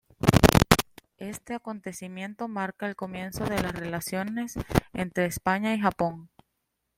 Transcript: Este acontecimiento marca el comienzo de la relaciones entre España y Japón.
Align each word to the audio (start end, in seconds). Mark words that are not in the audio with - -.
Este 1.19 1.53
acontecimiento 1.53 2.47
marca 2.47 2.87
el 2.89 2.95
comienzo 2.95 3.43
de 3.43 3.61
la 3.61 3.71
relaciones 3.71 4.55
entre 4.93 5.25
España 5.27 5.75
y 5.75 5.79
Japón. 5.79 6.31